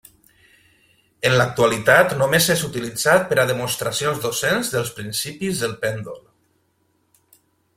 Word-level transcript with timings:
En 1.29 1.33
l'actualitat 1.39 2.15
només 2.21 2.47
és 2.53 2.63
utilitzat 2.69 3.27
per 3.33 3.37
a 3.41 3.45
demostracions 3.51 4.25
docents 4.27 4.73
dels 4.77 4.91
principis 5.01 5.63
del 5.67 5.77
pèndol. 5.85 6.19